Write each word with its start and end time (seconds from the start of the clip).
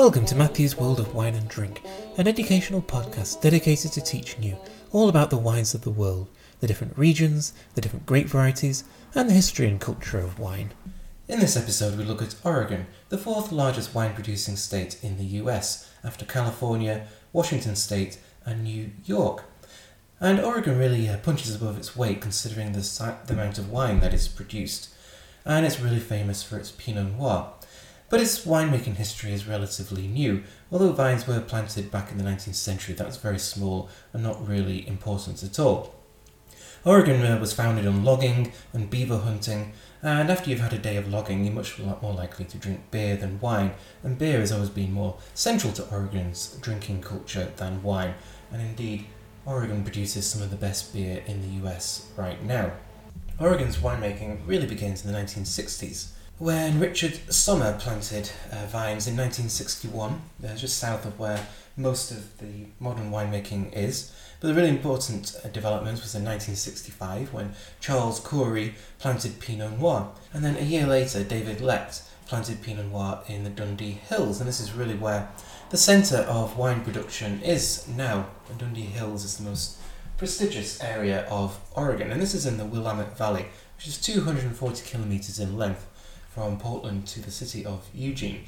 Welcome 0.00 0.24
to 0.26 0.34
Matthew's 0.34 0.78
World 0.78 0.98
of 0.98 1.14
Wine 1.14 1.34
and 1.34 1.46
Drink, 1.46 1.82
an 2.16 2.26
educational 2.26 2.80
podcast 2.80 3.42
dedicated 3.42 3.92
to 3.92 4.00
teaching 4.00 4.42
you 4.42 4.56
all 4.92 5.10
about 5.10 5.28
the 5.28 5.36
wines 5.36 5.74
of 5.74 5.82
the 5.82 5.90
world, 5.90 6.30
the 6.60 6.66
different 6.66 6.96
regions, 6.96 7.52
the 7.74 7.82
different 7.82 8.06
grape 8.06 8.28
varieties, 8.28 8.84
and 9.14 9.28
the 9.28 9.34
history 9.34 9.68
and 9.68 9.78
culture 9.78 10.18
of 10.18 10.38
wine. 10.38 10.70
In 11.28 11.38
this 11.38 11.54
episode, 11.54 11.98
we 11.98 12.04
look 12.04 12.22
at 12.22 12.34
Oregon, 12.44 12.86
the 13.10 13.18
fourth 13.18 13.52
largest 13.52 13.94
wine 13.94 14.14
producing 14.14 14.56
state 14.56 14.98
in 15.04 15.18
the 15.18 15.38
US, 15.42 15.92
after 16.02 16.24
California, 16.24 17.06
Washington 17.34 17.76
State, 17.76 18.16
and 18.46 18.64
New 18.64 18.92
York. 19.04 19.44
And 20.18 20.40
Oregon 20.40 20.78
really 20.78 21.10
uh, 21.10 21.18
punches 21.18 21.54
above 21.54 21.76
its 21.76 21.94
weight 21.94 22.22
considering 22.22 22.72
the, 22.72 22.82
si- 22.82 23.04
the 23.26 23.34
amount 23.34 23.58
of 23.58 23.70
wine 23.70 24.00
that 24.00 24.14
is 24.14 24.28
produced. 24.28 24.94
And 25.44 25.66
it's 25.66 25.78
really 25.78 26.00
famous 26.00 26.42
for 26.42 26.56
its 26.56 26.70
Pinot 26.70 27.18
Noir. 27.18 27.52
But 28.10 28.20
its 28.20 28.44
winemaking 28.44 28.96
history 28.96 29.32
is 29.32 29.46
relatively 29.46 30.08
new. 30.08 30.42
Although 30.72 30.92
vines 30.92 31.28
were 31.28 31.40
planted 31.40 31.92
back 31.92 32.10
in 32.10 32.18
the 32.18 32.24
19th 32.24 32.56
century, 32.56 32.92
that 32.96 33.06
was 33.06 33.16
very 33.16 33.38
small 33.38 33.88
and 34.12 34.22
not 34.22 34.46
really 34.46 34.86
important 34.86 35.44
at 35.44 35.60
all. 35.60 35.94
Oregon 36.84 37.24
uh, 37.24 37.38
was 37.38 37.52
founded 37.52 37.86
on 37.86 38.04
logging 38.04 38.52
and 38.72 38.90
beaver 38.90 39.18
hunting, 39.18 39.74
and 40.02 40.28
after 40.28 40.50
you've 40.50 40.60
had 40.60 40.72
a 40.72 40.78
day 40.78 40.96
of 40.96 41.08
logging, 41.08 41.44
you're 41.44 41.54
much 41.54 41.78
more 41.78 42.14
likely 42.14 42.46
to 42.46 42.58
drink 42.58 42.90
beer 42.90 43.16
than 43.16 43.38
wine, 43.38 43.72
and 44.02 44.18
beer 44.18 44.40
has 44.40 44.50
always 44.50 44.70
been 44.70 44.92
more 44.92 45.18
central 45.34 45.72
to 45.74 45.88
Oregon's 45.90 46.58
drinking 46.62 47.02
culture 47.02 47.52
than 47.58 47.82
wine, 47.82 48.14
and 48.50 48.62
indeed, 48.62 49.06
Oregon 49.44 49.84
produces 49.84 50.26
some 50.26 50.42
of 50.42 50.50
the 50.50 50.56
best 50.56 50.92
beer 50.92 51.22
in 51.26 51.42
the 51.42 51.68
US 51.68 52.08
right 52.16 52.42
now. 52.42 52.72
Oregon's 53.38 53.76
winemaking 53.76 54.40
really 54.46 54.66
begins 54.66 55.04
in 55.04 55.12
the 55.12 55.18
1960s 55.18 56.12
when 56.40 56.80
Richard 56.80 57.20
Sommer 57.30 57.78
planted 57.78 58.30
uh, 58.50 58.64
vines 58.64 59.06
in 59.06 59.14
1961, 59.14 60.22
uh, 60.42 60.56
just 60.56 60.78
south 60.78 61.04
of 61.04 61.18
where 61.18 61.46
most 61.76 62.10
of 62.10 62.38
the 62.38 62.64
modern 62.80 63.10
winemaking 63.10 63.76
is. 63.76 64.10
But 64.40 64.48
the 64.48 64.54
really 64.54 64.70
important 64.70 65.36
uh, 65.44 65.48
development 65.48 66.00
was 66.00 66.14
in 66.14 66.24
1965 66.24 67.34
when 67.34 67.52
Charles 67.78 68.20
Coury 68.20 68.74
planted 68.98 69.38
Pinot 69.38 69.78
Noir, 69.78 70.12
and 70.32 70.42
then 70.42 70.56
a 70.56 70.62
year 70.62 70.86
later 70.86 71.22
David 71.22 71.60
Lett 71.60 72.00
planted 72.24 72.62
Pinot 72.62 72.86
Noir 72.86 73.22
in 73.28 73.44
the 73.44 73.50
Dundee 73.50 74.00
Hills, 74.08 74.40
and 74.40 74.48
this 74.48 74.60
is 74.60 74.72
really 74.72 74.96
where 74.96 75.28
the 75.68 75.76
centre 75.76 76.24
of 76.26 76.56
wine 76.56 76.80
production 76.80 77.42
is 77.42 77.86
now. 77.86 78.30
The 78.48 78.54
Dundee 78.54 78.80
Hills 78.86 79.26
is 79.26 79.36
the 79.36 79.44
most 79.44 79.76
prestigious 80.16 80.82
area 80.82 81.26
of 81.26 81.60
Oregon, 81.76 82.10
and 82.10 82.22
this 82.22 82.32
is 82.32 82.46
in 82.46 82.56
the 82.56 82.64
Willamette 82.64 83.18
Valley, 83.18 83.44
which 83.76 83.86
is 83.86 84.00
240 84.00 84.86
kilometres 84.86 85.38
in 85.38 85.58
length 85.58 85.86
from 86.30 86.58
Portland 86.58 87.06
to 87.08 87.20
the 87.20 87.30
city 87.30 87.64
of 87.64 87.88
Eugene. 87.92 88.44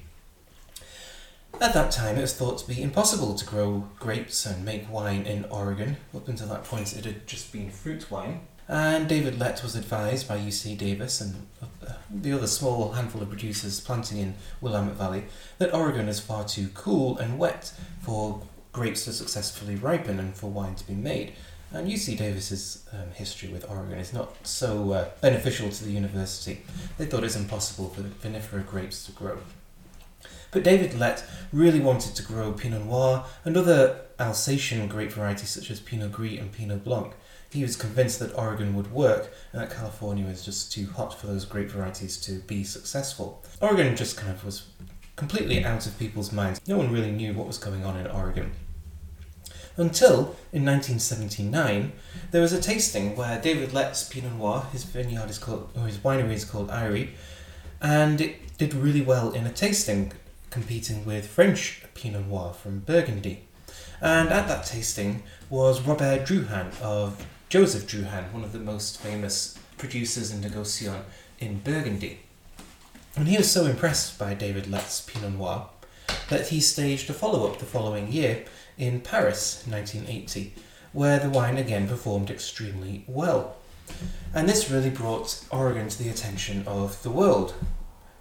At 1.60 1.74
that 1.74 1.90
time, 1.90 2.16
it 2.16 2.22
was 2.22 2.34
thought 2.34 2.58
to 2.58 2.68
be 2.68 2.82
impossible 2.82 3.34
to 3.34 3.44
grow 3.44 3.88
grapes 3.98 4.46
and 4.46 4.64
make 4.64 4.90
wine 4.90 5.26
in 5.26 5.44
Oregon. 5.46 5.96
Up 6.14 6.26
until 6.26 6.48
that 6.48 6.64
point, 6.64 6.96
it 6.96 7.04
had 7.04 7.26
just 7.26 7.52
been 7.52 7.70
fruit 7.70 8.10
wine. 8.10 8.40
And 8.68 9.08
David 9.08 9.38
Lett 9.38 9.62
was 9.62 9.76
advised 9.76 10.26
by 10.28 10.38
UC 10.38 10.78
Davis 10.78 11.20
and 11.20 11.46
uh, 11.60 11.92
the 12.10 12.32
other 12.32 12.46
small 12.46 12.92
handful 12.92 13.20
of 13.20 13.28
producers 13.28 13.80
planting 13.80 14.18
in 14.18 14.34
Willamette 14.60 14.94
Valley 14.94 15.24
that 15.58 15.74
Oregon 15.74 16.08
is 16.08 16.20
far 16.20 16.44
too 16.44 16.68
cool 16.72 17.18
and 17.18 17.38
wet 17.38 17.72
for 18.00 18.42
grapes 18.72 19.04
to 19.04 19.12
successfully 19.12 19.74
ripen 19.74 20.18
and 20.18 20.34
for 20.34 20.50
wine 20.50 20.74
to 20.76 20.86
be 20.86 20.94
made. 20.94 21.34
And 21.74 21.88
UC 21.90 22.18
Davis's 22.18 22.86
um, 22.92 23.10
history 23.14 23.48
with 23.48 23.68
Oregon 23.70 23.98
is 23.98 24.12
not 24.12 24.46
so 24.46 24.92
uh, 24.92 25.08
beneficial 25.22 25.70
to 25.70 25.84
the 25.84 25.90
university. 25.90 26.62
They 26.98 27.06
thought 27.06 27.20
it 27.20 27.24
was 27.24 27.36
impossible 27.36 27.88
for 27.88 28.02
vinifera 28.02 28.66
grapes 28.66 29.06
to 29.06 29.12
grow. 29.12 29.38
But 30.50 30.64
David 30.64 30.98
Lett 30.98 31.24
really 31.50 31.80
wanted 31.80 32.14
to 32.14 32.22
grow 32.22 32.52
Pinot 32.52 32.84
Noir 32.84 33.24
and 33.44 33.56
other 33.56 34.02
Alsatian 34.20 34.86
grape 34.86 35.12
varieties 35.12 35.48
such 35.48 35.70
as 35.70 35.80
Pinot 35.80 36.12
Gris 36.12 36.38
and 36.38 36.52
Pinot 36.52 36.84
Blanc. 36.84 37.14
He 37.50 37.62
was 37.62 37.74
convinced 37.74 38.18
that 38.18 38.36
Oregon 38.36 38.74
would 38.74 38.92
work 38.92 39.32
and 39.52 39.62
that 39.62 39.74
California 39.74 40.26
was 40.26 40.44
just 40.44 40.72
too 40.72 40.86
hot 40.86 41.18
for 41.18 41.26
those 41.26 41.46
grape 41.46 41.70
varieties 41.70 42.18
to 42.22 42.40
be 42.40 42.64
successful. 42.64 43.42
Oregon 43.62 43.96
just 43.96 44.18
kind 44.18 44.32
of 44.32 44.44
was 44.44 44.68
completely 45.16 45.64
out 45.64 45.86
of 45.86 45.98
people's 45.98 46.32
minds. 46.32 46.60
No 46.68 46.76
one 46.76 46.92
really 46.92 47.12
knew 47.12 47.32
what 47.32 47.46
was 47.46 47.58
going 47.58 47.84
on 47.84 47.96
in 47.96 48.06
Oregon. 48.06 48.52
Until, 49.76 50.36
in 50.52 50.66
1979, 50.66 51.92
there 52.30 52.42
was 52.42 52.52
a 52.52 52.60
tasting 52.60 53.16
where 53.16 53.40
David 53.40 53.72
Lett's 53.72 54.06
Pinot 54.06 54.34
Noir, 54.34 54.66
his 54.72 54.84
vineyard 54.84 55.30
is 55.30 55.38
called, 55.38 55.70
or 55.74 55.86
his 55.86 55.98
winery 55.98 56.34
is 56.34 56.44
called 56.44 56.70
Eyrie, 56.70 57.14
and 57.80 58.20
it 58.20 58.58
did 58.58 58.74
really 58.74 59.00
well 59.00 59.32
in 59.32 59.46
a 59.46 59.52
tasting, 59.52 60.12
competing 60.50 61.06
with 61.06 61.26
French 61.26 61.82
Pinot 61.94 62.28
Noir 62.28 62.52
from 62.52 62.80
Burgundy. 62.80 63.44
And 64.00 64.28
at 64.28 64.46
that 64.48 64.66
tasting 64.66 65.22
was 65.48 65.80
Robert 65.80 66.26
Drouhin 66.26 66.78
of 66.82 67.26
Joseph 67.48 67.86
Drouhin, 67.86 68.32
one 68.32 68.44
of 68.44 68.52
the 68.52 68.58
most 68.58 69.00
famous 69.00 69.58
producers 69.78 70.30
and 70.30 70.44
negociants 70.44 71.04
in 71.38 71.60
Burgundy. 71.60 72.20
And 73.16 73.28
he 73.28 73.36
was 73.36 73.50
so 73.50 73.66
impressed 73.66 74.18
by 74.18 74.34
David 74.34 74.70
Lett's 74.70 75.00
Pinot 75.00 75.32
Noir 75.32 75.68
that 76.28 76.48
he 76.48 76.60
staged 76.60 77.10
a 77.10 77.12
follow 77.12 77.50
up 77.50 77.58
the 77.58 77.64
following 77.64 78.10
year 78.10 78.44
in 78.78 79.00
Paris, 79.00 79.64
1980, 79.66 80.54
where 80.92 81.18
the 81.18 81.30
wine 81.30 81.56
again 81.56 81.88
performed 81.88 82.30
extremely 82.30 83.04
well. 83.06 83.56
And 84.34 84.48
this 84.48 84.70
really 84.70 84.90
brought 84.90 85.44
Oregon 85.50 85.88
to 85.88 86.02
the 86.02 86.08
attention 86.08 86.66
of 86.66 87.02
the 87.02 87.10
world. 87.10 87.54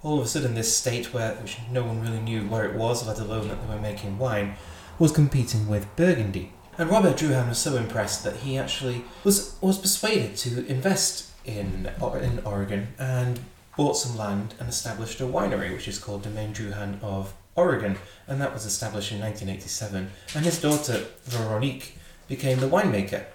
All 0.04 0.20
of 0.20 0.26
a 0.26 0.28
sudden, 0.28 0.56
this 0.56 0.76
state, 0.76 1.14
where 1.14 1.36
which 1.36 1.58
no 1.72 1.84
one 1.84 2.02
really 2.02 2.20
knew 2.20 2.42
where 2.48 2.66
it 2.66 2.76
was, 2.76 3.08
let 3.08 3.20
alone 3.20 3.48
that 3.48 3.62
they 3.62 3.74
were 3.74 3.82
making 3.82 4.18
wine, 4.18 4.56
was 4.98 5.12
competing 5.12 5.68
with 5.68 5.96
Burgundy. 5.96 6.52
And 6.78 6.90
Robert 6.90 7.18
Drouhin 7.18 7.50
was 7.50 7.58
so 7.58 7.76
impressed 7.76 8.24
that 8.24 8.38
he 8.38 8.58
actually 8.58 9.04
was 9.24 9.56
was 9.62 9.78
persuaded 9.78 10.36
to 10.38 10.66
invest 10.66 11.30
in 11.46 11.90
in 12.02 12.40
Oregon 12.46 12.88
and 12.98 13.40
bought 13.78 13.98
some 13.98 14.18
land 14.18 14.56
and 14.60 14.70
established 14.70 15.22
a 15.22 15.26
winery, 15.26 15.72
which 15.72 15.88
is 15.88 16.00
called 16.00 16.24
Domaine 16.24 16.54
Drouhin 16.54 17.02
of 17.04 17.34
Oregon, 17.56 17.98
and 18.28 18.40
that 18.42 18.54
was 18.54 18.66
established 18.66 19.12
in 19.12 19.20
1987. 19.20 20.10
And 20.36 20.46
his 20.46 20.62
daughter, 20.62 21.06
Veronique, 21.26 21.98
became 22.28 22.60
the 22.60 22.70
winemaker. 22.70 23.26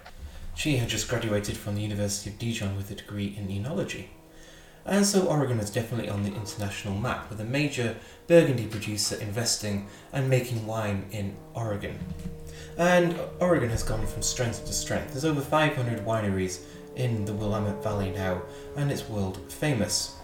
She 0.55 0.77
had 0.77 0.89
just 0.89 1.07
graduated 1.07 1.55
from 1.55 1.75
the 1.75 1.81
University 1.81 2.31
of 2.31 2.39
Dijon 2.39 2.75
with 2.75 2.89
a 2.89 2.95
degree 2.95 3.35
in 3.37 3.47
enology. 3.47 4.07
And 4.85 5.05
so 5.05 5.27
Oregon 5.27 5.59
is 5.59 5.69
definitely 5.69 6.09
on 6.09 6.23
the 6.23 6.33
international 6.33 6.97
map, 6.97 7.29
with 7.29 7.41
a 7.41 7.43
major 7.43 7.95
Burgundy 8.25 8.65
producer 8.65 9.17
investing 9.17 9.87
and 10.13 10.29
making 10.29 10.65
wine 10.65 11.05
in 11.11 11.35
Oregon. 11.53 11.99
And 12.77 13.19
Oregon 13.39 13.69
has 13.69 13.83
gone 13.83 14.07
from 14.07 14.21
strength 14.21 14.65
to 14.65 14.73
strength. 14.73 15.11
There's 15.11 15.25
over 15.25 15.41
500 15.41 16.05
wineries 16.05 16.61
in 16.95 17.25
the 17.25 17.33
Willamette 17.33 17.83
Valley 17.83 18.11
now, 18.11 18.41
and 18.75 18.91
it's 18.91 19.07
world 19.07 19.39
famous. 19.51 20.15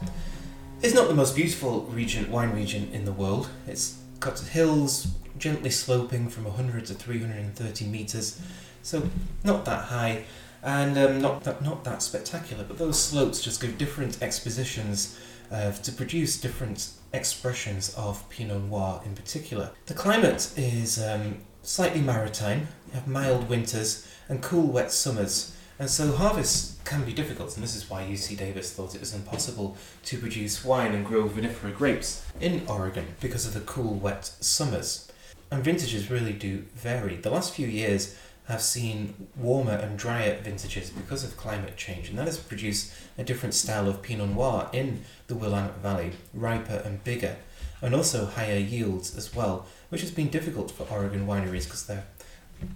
It's 0.84 0.94
not 0.94 1.08
the 1.08 1.16
most 1.16 1.34
beautiful 1.34 1.84
region, 1.84 2.30
wine 2.30 2.52
region 2.52 2.90
in 2.92 3.06
the 3.06 3.14
world. 3.14 3.48
It's 3.66 4.00
got 4.20 4.38
hills 4.38 5.08
gently 5.38 5.70
sloping 5.70 6.28
from 6.28 6.44
100 6.44 6.88
to 6.88 6.94
330 6.94 7.86
meters, 7.86 8.42
so 8.82 9.10
not 9.46 9.64
that 9.64 9.86
high, 9.86 10.26
and 10.62 10.98
um, 10.98 11.22
not 11.22 11.46
that 11.46 11.62
not 11.62 11.86
that 11.86 12.02
spectacular. 12.02 12.66
But 12.66 12.80
those 12.80 13.00
slopes 13.00 13.42
just 13.42 13.62
give 13.62 13.78
different 13.78 14.22
expositions 14.22 15.18
uh, 15.50 15.72
to 15.72 15.92
produce 15.94 16.38
different 16.42 16.90
expressions 17.14 17.96
of 17.96 18.28
Pinot 18.28 18.64
Noir 18.64 19.02
in 19.06 19.16
particular. 19.16 19.72
The 19.86 19.94
climate 19.94 20.52
is 20.58 21.02
um, 21.02 21.38
slightly 21.62 22.02
maritime. 22.02 22.68
You 22.88 22.96
have 22.96 23.08
mild 23.08 23.48
winters 23.48 24.06
and 24.28 24.44
cool, 24.44 24.68
wet 24.68 24.92
summers. 24.92 25.56
And 25.84 25.90
so 25.90 26.14
harvests 26.14 26.80
can 26.86 27.04
be 27.04 27.12
difficult, 27.12 27.56
and 27.56 27.62
this 27.62 27.76
is 27.76 27.90
why 27.90 28.04
UC 28.04 28.38
Davis 28.38 28.72
thought 28.72 28.96
it 28.96 29.02
was 29.02 29.14
impossible 29.14 29.76
to 30.06 30.18
produce 30.18 30.64
wine 30.64 30.94
and 30.94 31.06
grow 31.06 31.28
vinifera 31.28 31.76
grapes 31.76 32.26
in 32.40 32.66
Oregon 32.70 33.06
because 33.20 33.46
of 33.46 33.54
the 33.54 33.60
cool, 33.60 33.96
wet 33.96 34.24
summers. 34.40 35.12
And 35.52 35.62
vintages 35.62 36.10
really 36.10 36.32
do 36.32 36.60
vary. 36.74 37.18
The 37.18 37.32
last 37.32 37.54
few 37.54 37.68
years 37.68 38.16
have 38.46 38.62
seen 38.62 39.28
warmer 39.36 39.74
and 39.74 40.00
drier 40.00 40.40
vintages 40.42 40.90
because 40.90 41.26
of 41.26 41.36
climate 41.36 41.76
change, 41.76 42.08
and 42.08 42.18
that 42.18 42.28
has 42.28 42.38
produced 42.38 42.94
a 43.18 43.26
different 43.26 43.54
style 43.54 43.90
of 43.90 44.02
Pinot 44.02 44.30
Noir 44.30 44.70
in 44.72 45.04
the 45.28 45.36
Willamette 45.36 45.80
Valley, 45.80 46.14
riper 46.34 46.82
and 46.86 47.04
bigger, 47.04 47.36
and 47.82 47.94
also 47.94 48.26
higher 48.26 48.58
yields 48.58 49.18
as 49.18 49.36
well, 49.36 49.66
which 49.90 50.00
has 50.00 50.12
been 50.12 50.30
difficult 50.30 50.72
for 50.72 50.88
Oregon 50.90 51.28
wineries 51.28 51.66
because 51.66 51.88
their 51.88 52.06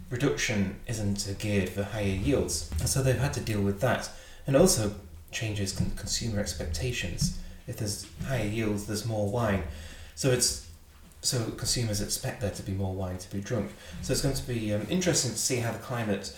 production 0.09 0.75
isn't 0.87 1.35
geared 1.39 1.69
for 1.69 1.83
higher 1.83 2.03
yields, 2.03 2.69
and 2.79 2.89
so 2.89 3.01
they've 3.01 3.17
had 3.17 3.33
to 3.33 3.39
deal 3.39 3.61
with 3.61 3.81
that, 3.81 4.09
and 4.45 4.55
also 4.55 4.93
changes 5.31 5.71
con- 5.73 5.91
consumer 5.95 6.39
expectations. 6.39 7.39
If 7.67 7.77
there's 7.77 8.07
higher 8.27 8.47
yields, 8.47 8.85
there's 8.85 9.05
more 9.05 9.29
wine, 9.29 9.63
so 10.15 10.31
it's 10.31 10.67
so 11.21 11.51
consumers 11.51 11.99
expect 11.99 12.41
there 12.41 12.51
to 12.51 12.63
be 12.63 12.71
more 12.71 12.93
wine 12.93 13.17
to 13.17 13.29
be 13.31 13.41
drunk. 13.41 13.71
So 14.01 14.13
it's 14.13 14.21
going 14.21 14.35
to 14.35 14.47
be 14.47 14.73
um, 14.73 14.85
interesting 14.89 15.31
to 15.31 15.37
see 15.37 15.57
how 15.57 15.71
the 15.71 15.79
climate 15.79 16.35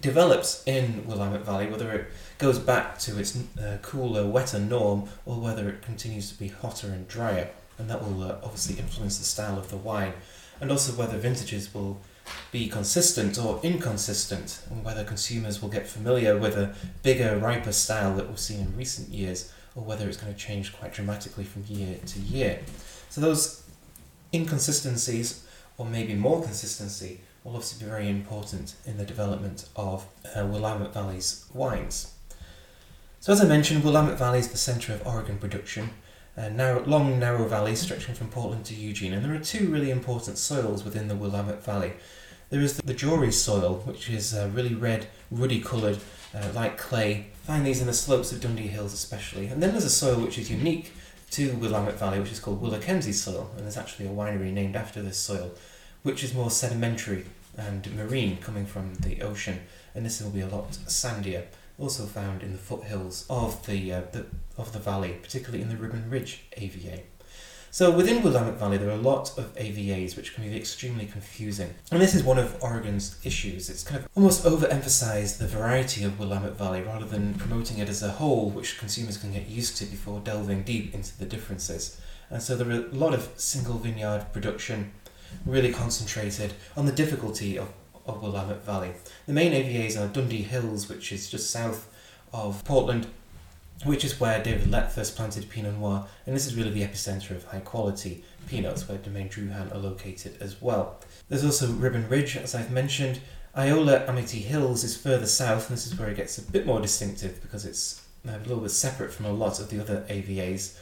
develops 0.00 0.62
in 0.66 1.06
Willamette 1.06 1.44
Valley, 1.44 1.66
whether 1.66 1.92
it 1.92 2.06
goes 2.38 2.58
back 2.58 2.98
to 3.00 3.18
its 3.18 3.36
uh, 3.58 3.78
cooler, 3.82 4.26
wetter 4.26 4.58
norm, 4.58 5.08
or 5.26 5.40
whether 5.40 5.68
it 5.68 5.82
continues 5.82 6.30
to 6.30 6.38
be 6.38 6.48
hotter 6.48 6.88
and 6.88 7.08
drier. 7.08 7.48
and 7.78 7.90
that 7.90 8.02
will 8.02 8.22
uh, 8.22 8.36
obviously 8.42 8.78
influence 8.78 9.18
the 9.18 9.24
style 9.24 9.58
of 9.58 9.68
the 9.70 9.76
wine, 9.76 10.12
and 10.60 10.70
also 10.70 10.92
whether 10.92 11.18
vintages 11.18 11.74
will 11.74 12.00
be 12.52 12.68
consistent 12.68 13.38
or 13.38 13.60
inconsistent, 13.62 14.62
and 14.70 14.84
whether 14.84 15.04
consumers 15.04 15.60
will 15.60 15.68
get 15.68 15.86
familiar 15.86 16.38
with 16.38 16.56
a 16.56 16.74
bigger, 17.02 17.36
riper 17.36 17.72
style 17.72 18.14
that 18.16 18.28
we've 18.28 18.38
seen 18.38 18.60
in 18.60 18.76
recent 18.76 19.08
years, 19.08 19.52
or 19.74 19.84
whether 19.84 20.08
it's 20.08 20.16
going 20.16 20.32
to 20.32 20.38
change 20.38 20.72
quite 20.72 20.92
dramatically 20.92 21.44
from 21.44 21.64
year 21.68 21.98
to 22.06 22.20
year. 22.20 22.60
So 23.10 23.20
those 23.20 23.64
inconsistencies, 24.32 25.46
or 25.78 25.86
maybe 25.86 26.14
more 26.14 26.42
consistency, 26.42 27.20
will 27.42 27.56
obviously 27.56 27.84
be 27.84 27.90
very 27.90 28.08
important 28.08 28.74
in 28.86 28.96
the 28.96 29.04
development 29.04 29.68
of 29.76 30.06
uh, 30.34 30.46
Willamette 30.46 30.94
Valley's 30.94 31.44
wines. 31.52 32.14
So 33.20 33.32
as 33.32 33.40
I 33.40 33.46
mentioned, 33.46 33.84
Willamette 33.84 34.18
Valley 34.18 34.38
is 34.38 34.48
the 34.48 34.58
centre 34.58 34.92
of 34.92 35.06
Oregon 35.06 35.38
production, 35.38 35.90
a 36.36 36.50
narrow, 36.50 36.84
long 36.84 37.18
narrow 37.18 37.46
valley 37.46 37.76
stretching 37.76 38.14
from 38.14 38.28
Portland 38.28 38.64
to 38.66 38.74
Eugene, 38.74 39.12
and 39.12 39.24
there 39.24 39.34
are 39.34 39.38
two 39.38 39.70
really 39.70 39.90
important 39.90 40.38
soils 40.38 40.84
within 40.84 41.08
the 41.08 41.14
Willamette 41.14 41.62
Valley. 41.62 41.92
There 42.50 42.60
is 42.60 42.76
the, 42.76 42.82
the 42.82 42.94
Jory 42.94 43.32
soil, 43.32 43.82
which 43.84 44.10
is 44.10 44.34
uh, 44.34 44.50
really 44.52 44.74
red, 44.74 45.06
ruddy 45.30 45.60
coloured, 45.60 45.98
uh, 46.34 46.50
like 46.54 46.76
clay. 46.76 47.26
Find 47.42 47.64
these 47.64 47.80
in 47.80 47.86
the 47.86 47.92
slopes 47.92 48.32
of 48.32 48.40
Dundee 48.40 48.68
Hills 48.68 48.92
especially. 48.92 49.46
And 49.46 49.62
then 49.62 49.72
there's 49.72 49.84
a 49.84 49.90
soil 49.90 50.20
which 50.20 50.38
is 50.38 50.50
unique 50.50 50.92
to 51.32 51.52
Willamette 51.56 51.98
Valley, 51.98 52.20
which 52.20 52.32
is 52.32 52.40
called 52.40 52.62
Willakenzie 52.62 53.14
soil, 53.14 53.50
and 53.56 53.64
there's 53.64 53.76
actually 53.76 54.06
a 54.06 54.10
winery 54.10 54.52
named 54.52 54.76
after 54.76 55.02
this 55.02 55.18
soil, 55.18 55.52
which 56.02 56.22
is 56.22 56.34
more 56.34 56.50
sedimentary 56.50 57.26
and 57.56 57.94
marine, 57.96 58.36
coming 58.38 58.66
from 58.66 58.94
the 58.96 59.22
ocean, 59.22 59.60
and 59.94 60.04
this 60.04 60.20
will 60.20 60.30
be 60.30 60.40
a 60.40 60.48
lot 60.48 60.70
sandier. 60.72 61.44
Also 61.78 62.04
found 62.04 62.42
in 62.42 62.52
the 62.52 62.58
foothills 62.58 63.26
of 63.28 63.66
the, 63.66 63.92
uh, 63.92 64.02
the 64.12 64.26
of 64.56 64.72
the 64.72 64.78
valley, 64.78 65.18
particularly 65.20 65.62
in 65.62 65.68
the 65.68 65.76
Ribbon 65.76 66.08
Ridge 66.08 66.44
AVA. 66.56 67.00
So 67.74 67.90
within 67.90 68.22
Willamette 68.22 68.60
Valley, 68.60 68.76
there 68.76 68.88
are 68.88 68.92
a 68.92 68.96
lot 68.96 69.36
of 69.36 69.52
AVAs 69.56 70.16
which 70.16 70.32
can 70.32 70.44
be 70.44 70.56
extremely 70.56 71.06
confusing. 71.06 71.74
And 71.90 72.00
this 72.00 72.14
is 72.14 72.22
one 72.22 72.38
of 72.38 72.56
Oregon's 72.62 73.18
issues. 73.24 73.68
It's 73.68 73.82
kind 73.82 74.00
of 74.00 74.08
almost 74.14 74.44
overemphasized 74.44 75.38
the 75.38 75.48
variety 75.48 76.04
of 76.04 76.20
Willamette 76.20 76.56
Valley 76.56 76.82
rather 76.82 77.04
than 77.04 77.34
promoting 77.34 77.78
it 77.78 77.88
as 77.88 78.00
a 78.00 78.12
whole, 78.12 78.50
which 78.50 78.78
consumers 78.78 79.16
can 79.16 79.32
get 79.32 79.48
used 79.48 79.76
to 79.78 79.86
before 79.86 80.20
delving 80.20 80.62
deep 80.62 80.94
into 80.94 81.18
the 81.18 81.26
differences. 81.26 82.00
And 82.30 82.40
so 82.40 82.54
there 82.54 82.68
are 82.68 82.86
a 82.86 82.94
lot 82.94 83.12
of 83.12 83.28
single 83.34 83.78
vineyard 83.78 84.26
production, 84.32 84.92
really 85.44 85.72
concentrated 85.72 86.54
on 86.76 86.86
the 86.86 86.92
difficulty 86.92 87.58
of, 87.58 87.72
of 88.06 88.22
Willamette 88.22 88.64
Valley. 88.64 88.92
The 89.26 89.32
main 89.32 89.52
AVAs 89.52 90.00
are 90.00 90.08
Dundee 90.08 90.42
Hills, 90.42 90.88
which 90.88 91.12
is 91.12 91.30
just 91.30 91.50
south 91.50 91.88
of 92.32 92.64
Portland, 92.64 93.06
which 93.84 94.04
is 94.04 94.20
where 94.20 94.42
David 94.42 94.70
Lett 94.70 94.92
first 94.92 95.16
planted 95.16 95.48
Pinot 95.48 95.78
Noir, 95.78 96.06
and 96.26 96.34
this 96.34 96.46
is 96.46 96.54
really 96.54 96.70
the 96.70 96.82
epicenter 96.82 97.32
of 97.32 97.44
high 97.44 97.60
quality 97.60 98.24
Pinots, 98.48 98.88
where 98.88 98.98
Domaine 98.98 99.28
Drouhin 99.28 99.74
are 99.74 99.78
located 99.78 100.36
as 100.40 100.60
well. 100.60 101.00
There's 101.28 101.44
also 101.44 101.72
Ribbon 101.72 102.08
Ridge, 102.08 102.36
as 102.36 102.54
I've 102.54 102.70
mentioned. 102.70 103.20
Eola 103.56 104.06
Amity 104.08 104.40
Hills 104.40 104.84
is 104.84 104.96
further 104.96 105.26
south, 105.26 105.68
and 105.68 105.76
this 105.76 105.86
is 105.86 105.98
where 105.98 106.08
it 106.08 106.16
gets 106.16 106.38
a 106.38 106.42
bit 106.42 106.66
more 106.66 106.80
distinctive 106.80 107.40
because 107.40 107.64
it's 107.64 108.02
a 108.26 108.38
little 108.38 108.58
bit 108.58 108.70
separate 108.70 109.12
from 109.12 109.26
a 109.26 109.32
lot 109.32 109.60
of 109.60 109.70
the 109.70 109.80
other 109.80 110.04
AVAs. 110.08 110.76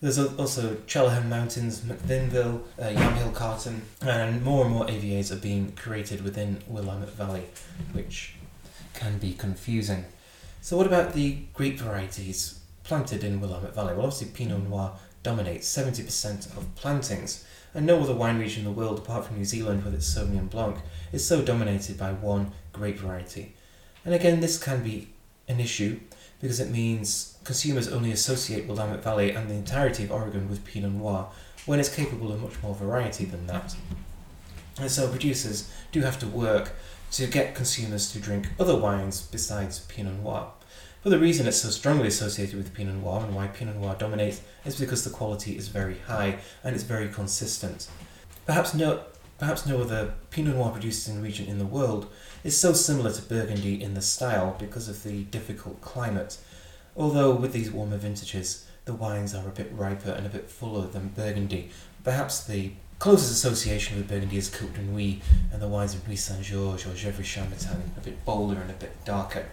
There's 0.00 0.18
also 0.18 0.74
Chehalem 0.86 1.28
Mountains, 1.28 1.80
McMinnville, 1.80 2.62
uh, 2.78 2.84
Yamhill 2.84 3.34
Carlton, 3.34 3.82
and 4.02 4.44
more 4.44 4.64
and 4.64 4.74
more 4.74 4.86
AVAs 4.86 5.32
are 5.32 5.36
being 5.36 5.72
created 5.72 6.22
within 6.22 6.62
Willamette 6.66 7.14
Valley, 7.14 7.44
which 7.92 8.34
can 8.92 9.18
be 9.18 9.32
confusing. 9.32 10.04
So 10.60 10.76
what 10.76 10.86
about 10.86 11.14
the 11.14 11.38
grape 11.54 11.78
varieties 11.78 12.60
planted 12.82 13.24
in 13.24 13.40
Willamette 13.40 13.74
Valley? 13.74 13.94
Well, 13.94 14.06
obviously 14.06 14.28
Pinot 14.28 14.68
Noir 14.68 14.92
dominates 15.22 15.74
70% 15.74 16.56
of 16.56 16.74
plantings, 16.74 17.44
and 17.74 17.86
no 17.86 18.00
other 18.00 18.14
wine 18.14 18.38
region 18.38 18.60
in 18.60 18.72
the 18.72 18.78
world, 18.78 18.98
apart 18.98 19.24
from 19.24 19.38
New 19.38 19.44
Zealand 19.44 19.84
with 19.84 19.94
its 19.94 20.14
Sauvignon 20.14 20.50
Blanc, 20.50 20.76
is 21.12 21.26
so 21.26 21.42
dominated 21.42 21.98
by 21.98 22.12
one 22.12 22.52
grape 22.72 22.98
variety. 22.98 23.54
And 24.04 24.14
again, 24.14 24.40
this 24.40 24.62
can 24.62 24.82
be 24.82 25.08
an 25.48 25.60
issue 25.60 25.98
because 26.44 26.60
it 26.60 26.70
means 26.70 27.38
consumers 27.42 27.88
only 27.88 28.12
associate 28.12 28.66
Willamette 28.66 29.02
Valley 29.02 29.30
and 29.30 29.48
the 29.48 29.54
entirety 29.54 30.04
of 30.04 30.12
Oregon 30.12 30.46
with 30.50 30.62
Pinot 30.62 30.92
Noir 30.92 31.28
when 31.64 31.80
it's 31.80 31.88
capable 31.88 32.30
of 32.30 32.42
much 32.42 32.62
more 32.62 32.74
variety 32.74 33.24
than 33.24 33.46
that. 33.46 33.74
And 34.78 34.90
so 34.90 35.08
producers 35.08 35.72
do 35.90 36.02
have 36.02 36.18
to 36.18 36.26
work 36.26 36.72
to 37.12 37.26
get 37.26 37.54
consumers 37.54 38.12
to 38.12 38.18
drink 38.18 38.48
other 38.60 38.76
wines 38.76 39.22
besides 39.22 39.78
Pinot 39.88 40.22
Noir. 40.22 40.48
But 41.02 41.08
the 41.08 41.18
reason 41.18 41.46
it's 41.46 41.62
so 41.62 41.70
strongly 41.70 42.08
associated 42.08 42.56
with 42.56 42.74
Pinot 42.74 42.96
Noir 42.96 43.24
and 43.24 43.34
why 43.34 43.46
Pinot 43.46 43.76
Noir 43.76 43.96
dominates 43.98 44.42
is 44.66 44.78
because 44.78 45.02
the 45.02 45.08
quality 45.08 45.56
is 45.56 45.68
very 45.68 45.96
high 46.00 46.40
and 46.62 46.74
it's 46.74 46.84
very 46.84 47.08
consistent. 47.08 47.88
Perhaps 48.44 48.74
no, 48.74 49.02
perhaps 49.44 49.66
no 49.66 49.82
other 49.82 50.14
Pinot 50.30 50.56
Noir 50.56 50.70
produced 50.70 51.06
in 51.06 51.16
the 51.16 51.20
region 51.20 51.44
in 51.44 51.58
the 51.58 51.66
world 51.66 52.10
is 52.44 52.58
so 52.58 52.72
similar 52.72 53.12
to 53.12 53.20
Burgundy 53.20 53.82
in 53.82 53.92
the 53.92 54.00
style 54.00 54.56
because 54.58 54.88
of 54.88 55.02
the 55.02 55.24
difficult 55.24 55.82
climate. 55.82 56.38
Although 56.96 57.34
with 57.34 57.52
these 57.52 57.70
warmer 57.70 57.98
vintages, 57.98 58.66
the 58.86 58.94
wines 58.94 59.34
are 59.34 59.46
a 59.46 59.50
bit 59.50 59.70
riper 59.74 60.12
and 60.12 60.24
a 60.24 60.30
bit 60.30 60.48
fuller 60.48 60.86
than 60.86 61.08
Burgundy. 61.08 61.68
Perhaps 62.04 62.44
the 62.44 62.72
closest 62.98 63.32
association 63.32 63.98
with 63.98 64.08
Burgundy 64.08 64.38
is 64.38 64.48
Côte 64.48 64.72
de 64.72 64.80
Nuits 64.80 65.22
and 65.52 65.60
the 65.60 65.68
wines 65.68 65.92
of 65.92 66.08
Nuits 66.08 66.22
Saint 66.22 66.42
Georges 66.42 66.86
or 66.86 66.94
Gevrey 66.94 67.22
Chambertin, 67.22 67.98
a 67.98 68.00
bit 68.00 68.24
bolder 68.24 68.58
and 68.58 68.70
a 68.70 68.74
bit 68.74 69.04
darker. 69.04 69.44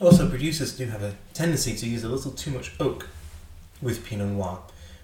Also, 0.00 0.30
producers 0.30 0.74
do 0.74 0.86
have 0.86 1.02
a 1.02 1.14
tendency 1.34 1.76
to 1.76 1.86
use 1.86 2.04
a 2.04 2.08
little 2.08 2.32
too 2.32 2.52
much 2.52 2.72
oak 2.80 3.10
with 3.82 4.02
Pinot 4.02 4.28
Noir. 4.28 4.60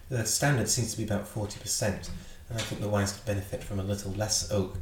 The 0.09 0.25
standard 0.25 0.69
seems 0.69 0.91
to 0.91 0.97
be 0.97 1.03
about 1.03 1.31
40%, 1.31 2.09
and 2.49 2.57
I 2.57 2.61
think 2.61 2.81
the 2.81 2.89
wines 2.89 3.13
could 3.13 3.25
benefit 3.25 3.63
from 3.63 3.79
a 3.79 3.83
little 3.83 4.11
less 4.11 4.51
oak, 4.51 4.77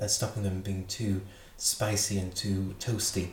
uh, 0.00 0.06
stopping 0.06 0.42
them 0.42 0.60
being 0.60 0.86
too 0.86 1.22
spicy 1.56 2.18
and 2.18 2.34
too 2.34 2.74
toasty, 2.78 3.28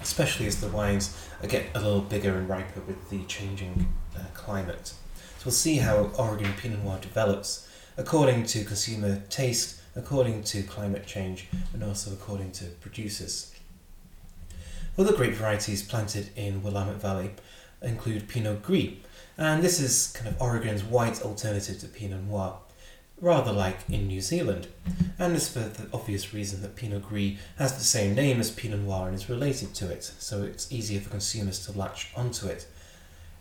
especially 0.00 0.46
as 0.46 0.60
the 0.60 0.68
wines 0.68 1.16
get 1.48 1.66
a 1.74 1.80
little 1.80 2.00
bigger 2.00 2.36
and 2.36 2.48
riper 2.48 2.80
with 2.80 3.10
the 3.10 3.24
changing 3.24 3.92
uh, 4.16 4.24
climate. 4.34 4.94
So 5.38 5.46
we'll 5.46 5.52
see 5.52 5.76
how 5.76 6.10
Oregon 6.18 6.52
Pinot 6.56 6.84
Noir 6.84 6.98
develops 7.00 7.68
according 7.96 8.44
to 8.46 8.64
consumer 8.64 9.22
taste, 9.28 9.80
according 9.96 10.44
to 10.44 10.62
climate 10.62 11.06
change, 11.06 11.48
and 11.72 11.82
also 11.82 12.12
according 12.12 12.52
to 12.52 12.64
producers. 12.80 13.52
Other 14.96 15.12
grape 15.12 15.34
varieties 15.34 15.82
planted 15.82 16.30
in 16.36 16.62
Willamette 16.62 17.00
Valley 17.00 17.30
include 17.82 18.28
Pinot 18.28 18.62
Gris, 18.62 18.90
and 19.38 19.62
this 19.62 19.80
is 19.80 20.12
kind 20.12 20.28
of 20.28 20.40
Oregon's 20.40 20.84
white 20.84 21.22
alternative 21.22 21.78
to 21.80 21.86
Pinot 21.86 22.24
Noir, 22.24 22.58
rather 23.20 23.52
like 23.52 23.78
in 23.88 24.06
New 24.06 24.20
Zealand. 24.20 24.68
And 25.18 25.34
this 25.34 25.52
for 25.52 25.60
the 25.60 25.86
obvious 25.92 26.32
reason 26.32 26.62
that 26.62 26.76
Pinot 26.76 27.08
Gris 27.08 27.36
has 27.58 27.76
the 27.76 27.84
same 27.84 28.14
name 28.14 28.40
as 28.40 28.50
Pinot 28.50 28.80
Noir 28.80 29.08
and 29.08 29.14
is 29.14 29.28
related 29.28 29.74
to 29.74 29.90
it, 29.90 30.04
so 30.18 30.42
it's 30.42 30.72
easier 30.72 31.00
for 31.00 31.10
consumers 31.10 31.64
to 31.66 31.78
latch 31.78 32.10
onto 32.16 32.46
it. 32.46 32.66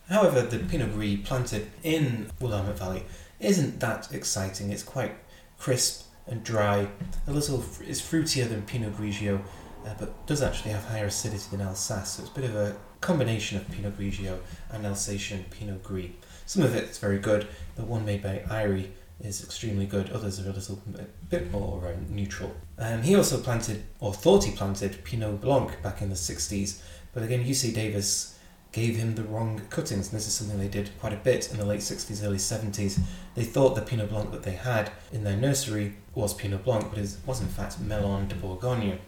However, 0.09 0.41
the 0.41 0.59
Pinot 0.59 0.93
Gris 0.93 1.19
planted 1.23 1.69
in 1.83 2.29
Willamette 2.39 2.77
Valley 2.77 3.03
isn't 3.39 3.79
that 3.79 4.13
exciting. 4.13 4.71
It's 4.71 4.83
quite 4.83 5.15
crisp 5.57 6.07
and 6.27 6.43
dry, 6.43 6.87
a 7.27 7.31
little 7.31 7.63
is 7.85 8.01
fruitier 8.01 8.47
than 8.47 8.61
Pinot 8.63 8.95
Grigio, 8.97 9.41
uh, 9.85 9.93
but 9.97 10.25
does 10.27 10.41
actually 10.41 10.71
have 10.71 10.83
higher 10.85 11.05
acidity 11.05 11.43
than 11.49 11.61
Alsace. 11.61 12.09
So 12.09 12.23
it's 12.23 12.31
a 12.31 12.35
bit 12.35 12.49
of 12.49 12.55
a 12.55 12.75
combination 13.01 13.57
of 13.57 13.69
Pinot 13.71 13.97
Grigio 13.97 14.39
and 14.71 14.85
Alsatian 14.85 15.45
Pinot 15.49 15.83
Gris. 15.83 16.09
Some 16.45 16.63
of 16.63 16.75
it's 16.75 16.97
very 16.97 17.19
good. 17.19 17.47
The 17.75 17.83
one 17.83 18.05
made 18.05 18.21
by 18.21 18.43
Eyrie 18.49 18.91
is 19.21 19.43
extremely 19.43 19.85
good. 19.85 20.09
Others 20.11 20.39
are 20.39 20.49
a 20.49 20.53
little 20.53 20.81
bit 21.29 21.51
more 21.51 21.87
uh, 21.87 21.95
neutral. 22.09 22.55
Um, 22.77 23.01
he 23.01 23.15
also 23.15 23.39
planted, 23.39 23.83
or 23.99 24.13
thought 24.13 24.45
he 24.45 24.51
planted, 24.51 25.03
Pinot 25.03 25.41
Blanc 25.41 25.81
back 25.81 26.01
in 26.01 26.09
the 26.09 26.15
60s. 26.15 26.81
But 27.13 27.23
again, 27.23 27.43
UC 27.43 27.73
Davis 27.73 28.39
gave 28.71 28.95
him 28.95 29.15
the 29.15 29.23
wrong 29.23 29.61
cuttings. 29.69 30.09
And 30.09 30.15
this 30.15 30.27
is 30.27 30.33
something 30.33 30.59
they 30.59 30.67
did 30.67 30.91
quite 30.99 31.13
a 31.13 31.17
bit 31.17 31.51
in 31.51 31.57
the 31.57 31.65
late 31.65 31.79
60s, 31.79 32.23
early 32.23 32.37
70s. 32.37 32.99
They 33.35 33.43
thought 33.43 33.75
the 33.75 33.81
Pinot 33.81 34.09
Blanc 34.09 34.31
that 34.31 34.43
they 34.43 34.53
had 34.53 34.91
in 35.11 35.23
their 35.23 35.37
nursery 35.37 35.95
was 36.13 36.33
Pinot 36.33 36.63
Blanc, 36.63 36.89
but 36.89 36.99
it 36.99 37.15
was 37.25 37.41
in 37.41 37.47
fact 37.47 37.79
Melon 37.79 38.27
de 38.27 38.35
Bourgogne. 38.35 38.99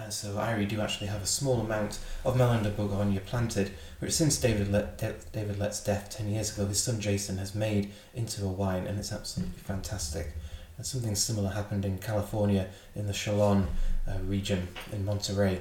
Uh, 0.00 0.08
so 0.08 0.38
Eyrie 0.38 0.66
do 0.66 0.80
actually 0.80 1.08
have 1.08 1.22
a 1.22 1.26
small 1.26 1.60
amount 1.60 1.98
of 2.24 2.36
Melon 2.36 2.62
de 2.62 2.70
Bourgogne 2.70 3.18
planted, 3.26 3.72
which 3.98 4.12
since 4.12 4.38
David, 4.38 4.72
Let, 4.72 4.96
De- 4.96 5.14
David 5.32 5.58
Lett's 5.58 5.82
death 5.82 6.08
10 6.16 6.30
years 6.30 6.54
ago, 6.54 6.66
his 6.66 6.82
son 6.82 7.00
Jason 7.00 7.36
has 7.38 7.54
made 7.54 7.90
into 8.14 8.44
a 8.44 8.48
wine, 8.48 8.86
and 8.86 8.98
it's 8.98 9.12
absolutely 9.12 9.58
fantastic. 9.58 10.28
And 10.76 10.86
something 10.86 11.14
similar 11.14 11.50
happened 11.50 11.84
in 11.84 11.98
California 11.98 12.68
in 12.94 13.06
the 13.06 13.12
Chalone 13.12 13.66
uh, 14.08 14.18
region 14.24 14.68
in 14.92 15.04
Monterey, 15.04 15.60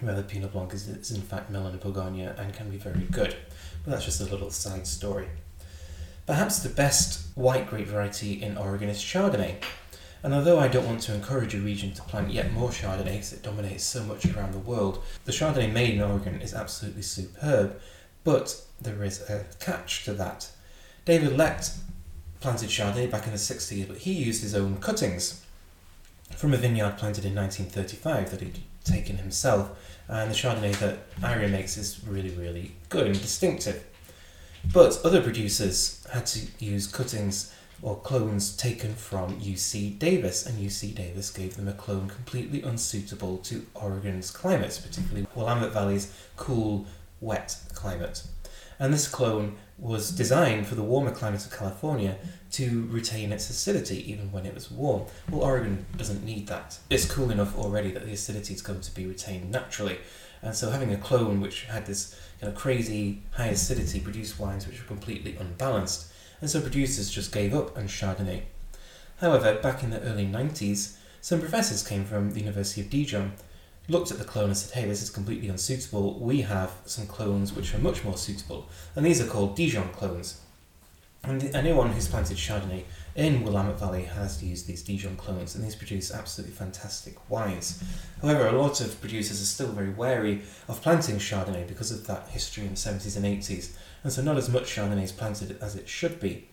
where 0.00 0.14
the 0.14 0.22
Pinot 0.22 0.52
Blanc 0.52 0.72
is, 0.72 0.88
is 0.88 1.12
in 1.12 1.22
fact 1.22 1.50
Melon 1.50 1.72
de 1.72 1.78
Bourgogne 1.78 2.20
and 2.20 2.52
can 2.52 2.68
be 2.68 2.78
very 2.78 3.06
good. 3.12 3.36
But 3.84 3.92
that's 3.92 4.04
just 4.04 4.20
a 4.20 4.24
little 4.24 4.50
side 4.50 4.86
story. 4.86 5.28
Perhaps 6.26 6.60
the 6.60 6.68
best 6.68 7.36
white 7.36 7.68
grape 7.68 7.86
variety 7.86 8.42
in 8.42 8.56
Oregon 8.56 8.88
is 8.88 8.98
Chardonnay. 8.98 9.56
And 10.22 10.32
although 10.32 10.58
I 10.58 10.68
don't 10.68 10.86
want 10.86 11.00
to 11.02 11.14
encourage 11.14 11.54
a 11.54 11.58
region 11.58 11.92
to 11.94 12.02
plant 12.02 12.30
yet 12.30 12.52
more 12.52 12.70
Chardonnay 12.70 13.32
it 13.32 13.42
dominates 13.42 13.84
so 13.84 14.04
much 14.04 14.24
around 14.26 14.52
the 14.52 14.58
world, 14.58 15.02
the 15.24 15.32
Chardonnay 15.32 15.72
made 15.72 15.94
in 15.94 16.02
Oregon 16.02 16.40
is 16.40 16.54
absolutely 16.54 17.02
superb, 17.02 17.80
but 18.22 18.62
there 18.80 19.02
is 19.02 19.28
a 19.28 19.44
catch 19.58 20.04
to 20.04 20.12
that. 20.14 20.50
David 21.04 21.36
Lett 21.36 21.72
planted 22.40 22.68
Chardonnay 22.68 23.10
back 23.10 23.26
in 23.26 23.32
the 23.32 23.38
60s, 23.38 23.88
but 23.88 23.98
he 23.98 24.12
used 24.12 24.42
his 24.42 24.54
own 24.54 24.76
cuttings 24.76 25.44
from 26.36 26.54
a 26.54 26.56
vineyard 26.56 26.98
planted 26.98 27.24
in 27.24 27.34
1935 27.34 28.30
that 28.30 28.40
he'd 28.40 28.62
taken 28.84 29.16
himself. 29.16 29.70
And 30.08 30.30
the 30.30 30.34
Chardonnay 30.34 30.76
that 30.78 30.98
Eyrie 31.22 31.48
makes 31.48 31.76
is 31.76 32.00
really, 32.06 32.30
really 32.30 32.76
good 32.88 33.06
and 33.06 33.20
distinctive. 33.20 33.84
But 34.72 35.00
other 35.04 35.20
producers 35.20 36.06
had 36.12 36.26
to 36.26 36.46
use 36.58 36.86
cuttings 36.86 37.52
or 37.82 37.96
clones 37.96 38.56
taken 38.56 38.94
from 38.94 39.40
UC 39.40 39.98
Davis, 39.98 40.46
and 40.46 40.58
UC 40.58 40.94
Davis 40.94 41.30
gave 41.30 41.56
them 41.56 41.66
a 41.66 41.72
clone 41.72 42.08
completely 42.08 42.62
unsuitable 42.62 43.38
to 43.38 43.66
Oregon's 43.74 44.30
climate, 44.30 44.80
particularly 44.82 45.26
Willamette 45.34 45.72
Valley's 45.72 46.14
cool, 46.36 46.86
wet 47.20 47.56
climate. 47.74 48.22
And 48.78 48.94
this 48.94 49.08
clone 49.08 49.56
was 49.78 50.12
designed 50.12 50.66
for 50.66 50.76
the 50.76 50.82
warmer 50.82 51.10
climate 51.10 51.44
of 51.44 51.52
California 51.52 52.16
to 52.52 52.86
retain 52.88 53.32
its 53.32 53.50
acidity 53.50 54.10
even 54.10 54.30
when 54.30 54.46
it 54.46 54.54
was 54.54 54.70
warm. 54.70 55.04
Well, 55.28 55.42
Oregon 55.42 55.84
doesn't 55.96 56.24
need 56.24 56.46
that. 56.46 56.78
It's 56.88 57.04
cool 57.04 57.30
enough 57.30 57.58
already 57.58 57.90
that 57.90 58.06
the 58.06 58.12
acidity 58.12 58.54
is 58.54 58.62
going 58.62 58.80
to 58.80 58.94
be 58.94 59.06
retained 59.06 59.50
naturally. 59.50 59.98
And 60.40 60.54
so 60.54 60.70
having 60.70 60.92
a 60.92 60.96
clone 60.96 61.40
which 61.40 61.64
had 61.64 61.86
this 61.86 62.18
kind 62.40 62.52
of 62.52 62.58
crazy 62.58 63.22
high 63.32 63.48
acidity 63.48 64.00
produced 64.00 64.38
wines 64.38 64.66
which 64.66 64.80
were 64.80 64.86
completely 64.86 65.36
unbalanced 65.36 66.11
and 66.42 66.50
so 66.50 66.60
producers 66.60 67.08
just 67.08 67.32
gave 67.32 67.54
up 67.54 67.78
on 67.78 67.84
Chardonnay. 67.84 68.42
However, 69.18 69.58
back 69.62 69.84
in 69.84 69.90
the 69.90 70.02
early 70.02 70.26
90s, 70.26 70.96
some 71.20 71.38
professors 71.38 71.86
came 71.86 72.04
from 72.04 72.32
the 72.32 72.40
University 72.40 72.80
of 72.80 72.90
Dijon, 72.90 73.34
looked 73.88 74.10
at 74.10 74.18
the 74.18 74.24
clone 74.24 74.46
and 74.46 74.56
said, 74.56 74.74
hey, 74.74 74.88
this 74.88 75.02
is 75.02 75.08
completely 75.08 75.48
unsuitable. 75.48 76.18
We 76.18 76.40
have 76.40 76.72
some 76.84 77.06
clones 77.06 77.52
which 77.52 77.72
are 77.72 77.78
much 77.78 78.02
more 78.02 78.16
suitable. 78.16 78.68
And 78.96 79.06
these 79.06 79.20
are 79.20 79.26
called 79.26 79.54
Dijon 79.54 79.90
clones. 79.90 80.40
And 81.24 81.54
anyone 81.54 81.92
who's 81.92 82.08
planted 82.08 82.36
Chardonnay 82.36 82.82
in 83.14 83.44
Willamette 83.44 83.78
Valley 83.78 84.04
has 84.04 84.42
used 84.42 84.66
these 84.66 84.82
Dijon 84.82 85.16
clones, 85.16 85.54
and 85.54 85.64
these 85.64 85.76
produce 85.76 86.10
absolutely 86.10 86.54
fantastic 86.54 87.30
wines. 87.30 87.82
However, 88.20 88.48
a 88.48 88.60
lot 88.60 88.80
of 88.80 89.00
producers 89.00 89.40
are 89.40 89.46
still 89.46 89.68
very 89.68 89.90
wary 89.90 90.42
of 90.66 90.82
planting 90.82 91.16
Chardonnay 91.16 91.68
because 91.68 91.92
of 91.92 92.08
that 92.08 92.28
history 92.28 92.64
in 92.64 92.70
the 92.70 92.76
70s 92.76 93.16
and 93.16 93.24
80s, 93.24 93.70
and 94.02 94.12
so 94.12 94.20
not 94.20 94.36
as 94.36 94.48
much 94.48 94.64
Chardonnay 94.64 95.04
is 95.04 95.12
planted 95.12 95.56
as 95.60 95.76
it 95.76 95.88
should 95.88 96.18
be. 96.18 96.48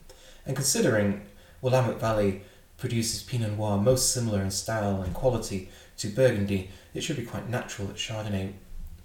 And 0.45 0.55
considering 0.55 1.21
Willamette 1.61 1.99
Valley 1.99 2.43
produces 2.77 3.23
Pinot 3.23 3.57
Noir 3.57 3.79
most 3.79 4.13
similar 4.13 4.41
in 4.41 4.51
style 4.51 5.01
and 5.01 5.15
quality 5.15 5.69
to 5.97 6.09
Burgundy, 6.09 6.69
it 6.93 7.01
should 7.01 7.17
be 7.17 7.25
quite 7.25 7.49
natural 7.49 7.87
that 7.87 7.97
Chardonnay 7.97 8.53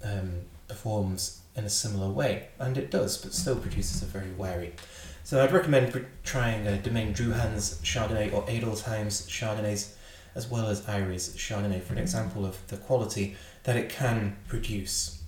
um, 0.04 0.42
performs 0.68 1.40
in 1.56 1.64
a 1.64 1.70
similar 1.70 2.10
way, 2.10 2.48
and 2.58 2.76
it 2.76 2.90
does, 2.90 3.16
but 3.18 3.32
still 3.32 3.56
producers 3.56 4.02
are 4.02 4.06
very 4.06 4.30
wary. 4.32 4.74
So 5.22 5.42
I'd 5.42 5.52
recommend 5.52 6.06
trying 6.22 6.66
a 6.66 6.76
Domaine 6.76 7.14
Drouhin's 7.14 7.80
Chardonnay 7.82 8.32
or 8.32 8.42
Adelsheim's 8.46 9.26
Chardonnays, 9.26 9.94
as 10.34 10.48
well 10.48 10.66
as 10.66 10.82
Eyrie's 10.82 11.34
Chardonnay 11.36 11.82
for 11.82 11.92
an 11.92 11.98
example 11.98 12.44
of 12.44 12.66
the 12.68 12.76
quality 12.76 13.36
that 13.62 13.76
it 13.76 13.88
can 13.88 14.36
produce. 14.48 15.22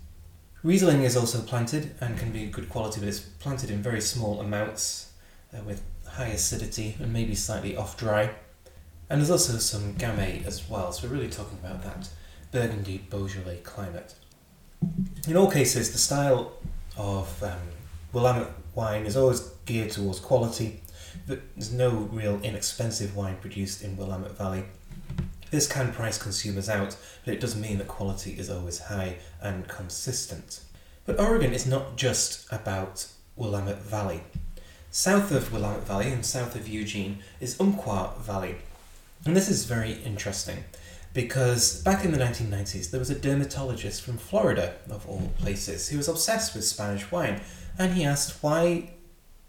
Riesling 0.62 1.05
is 1.05 1.16
also 1.16 1.40
planted 1.40 1.95
and 2.00 2.19
can 2.19 2.33
be 2.33 2.47
good 2.47 2.69
quality, 2.69 3.00
but 3.00 3.09
it's 3.09 3.21
planted 3.21 3.71
in 3.71 3.83
very 3.83 4.00
small 4.00 4.40
amounts 4.40 5.12
uh, 5.55 5.62
with 5.62 5.83
high 6.07 6.26
acidity 6.26 6.97
and 6.99 7.12
maybe 7.12 7.35
slightly 7.35 7.76
off 7.76 7.97
dry. 7.97 8.31
And 9.09 9.21
there's 9.21 9.31
also 9.31 9.59
some 9.59 9.95
Gamay 9.95 10.45
as 10.45 10.69
well, 10.69 10.93
so 10.93 11.07
we're 11.07 11.14
really 11.14 11.31
talking 11.31 11.59
about 11.62 11.85
that 11.85 12.09
Burgundy 12.50 12.99
Beaujolais 12.99 13.61
climate. 13.62 14.14
In 15.26 15.37
all 15.37 15.50
cases, 15.50 15.93
the 15.93 15.99
style 15.99 16.52
of 16.97 17.43
um, 17.43 17.59
Willamette 18.12 18.52
wine 18.75 19.07
is 19.07 19.16
always 19.16 19.40
geared 19.64 19.90
towards 19.90 20.21
quality. 20.21 20.83
There's 21.26 21.73
no 21.73 21.90
real 21.90 22.40
inexpensive 22.43 23.16
wine 23.16 23.37
produced 23.40 23.83
in 23.83 23.97
Willamette 23.97 24.37
Valley. 24.38 24.64
This 25.50 25.66
can 25.66 25.93
price 25.93 26.19
consumers 26.19 26.69
out, 26.69 26.97
but 27.25 27.35
it 27.35 27.40
does 27.40 27.57
mean 27.57 27.78
that 27.78 27.88
quality 27.88 28.33
is 28.33 28.50
always 28.50 28.78
high 28.78 29.16
and 29.40 29.66
consistent. 29.66 30.61
But 31.05 31.21
Oregon 31.21 31.52
is 31.52 31.66
not 31.66 31.97
just 31.97 32.47
about 32.52 33.07
Willamette 33.37 33.83
Valley. 33.83 34.23
South 34.90 35.31
of 35.31 35.52
Willamette 35.52 35.87
Valley 35.87 36.12
and 36.12 36.25
south 36.25 36.55
of 36.57 36.69
Eugene 36.69 37.19
is 37.40 37.61
Umpqua 37.61 38.14
Valley. 38.21 38.57
And 39.25 39.37
this 39.37 39.49
is 39.49 39.64
very 39.64 39.93
interesting 40.05 40.64
because 41.16 41.82
back 41.82 42.04
in 42.04 42.12
the 42.12 42.18
1990s 42.18 42.90
there 42.90 43.00
was 43.00 43.08
a 43.08 43.18
dermatologist 43.18 44.02
from 44.02 44.18
Florida, 44.18 44.75
of 44.90 45.08
all 45.08 45.32
places, 45.38 45.88
who 45.88 45.96
was 45.96 46.08
obsessed 46.08 46.54
with 46.54 46.62
Spanish 46.62 47.11
wine 47.11 47.40
and 47.78 47.94
he 47.94 48.04
asked 48.04 48.42
why 48.42 48.90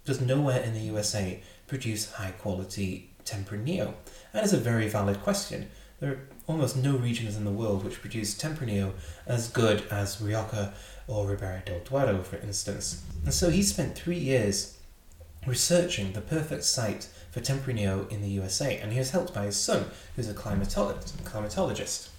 does 0.06 0.22
nowhere 0.22 0.62
in 0.62 0.74
the 0.74 0.80
USA 0.80 1.44
produce 1.68 2.14
high 2.14 2.32
quality 2.32 3.10
Tempranillo? 3.26 3.94
And 4.32 4.46
it's 4.46 4.54
a 4.54 4.58
very 4.58 4.88
valid 4.88 5.22
question 5.22 5.68
there 6.00 6.12
are 6.12 6.20
almost 6.48 6.78
no 6.78 6.96
regions 6.96 7.36
in 7.36 7.44
the 7.44 7.52
world 7.52 7.84
which 7.84 8.00
produce 8.00 8.36
Tempranillo 8.36 8.94
as 9.26 9.50
good 9.50 9.84
as 9.92 10.22
Rioja 10.22 10.74
or 11.08 11.28
Ribera 11.28 11.64
del 11.66 11.80
Duero, 11.80 12.22
for 12.22 12.38
instance. 12.38 13.04
And 13.26 13.34
so 13.34 13.50
he 13.50 13.64
spent 13.64 13.98
three 13.98 14.20
years 14.20 14.78
researching 15.46 16.14
the 16.14 16.22
perfect 16.22 16.64
site 16.64 17.10
for 17.38 17.44
Tempranillo 17.44 18.10
in 18.12 18.22
the 18.22 18.30
USA, 18.30 18.78
and 18.80 18.92
he 18.92 19.00
was 19.00 19.12
helped 19.12 19.34
by 19.34 19.46
his 19.46 19.56
son, 19.56 19.86
who's 20.16 20.28
a 20.28 20.34
climatologist. 20.34 22.10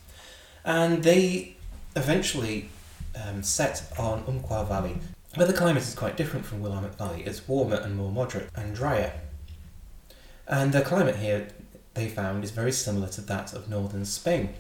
And 0.65 1.03
they 1.03 1.57
eventually 1.97 2.69
um, 3.27 3.43
set 3.43 3.83
on 3.99 4.23
Umpqua 4.29 4.65
Valley, 4.67 4.99
but 5.37 5.49
the 5.49 5.53
climate 5.53 5.83
is 5.83 5.95
quite 5.95 6.17
different 6.17 6.47
from 6.47 6.61
Willamette 6.61 6.97
Valley. 6.97 7.25
It's 7.27 7.49
warmer 7.49 7.77
and 7.77 7.97
more 7.97 8.13
moderate 8.13 8.49
and 8.55 8.75
drier. 8.75 9.13
And 10.47 10.73
the 10.73 10.83
climate 10.83 11.17
here 11.17 11.49
they 11.95 12.09
found 12.09 12.45
is 12.45 12.53
very 12.53 12.73
similar 12.73 13.09
to 13.09 13.21
that 13.23 13.53
of 13.53 13.69
northern 13.69 14.05
Spain, 14.05 14.51